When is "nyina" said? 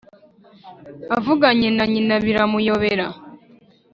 1.91-2.15